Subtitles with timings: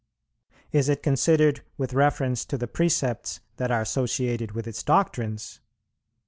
[0.71, 5.59] Is it considered with reference to the precepts that are associated with its doctrines?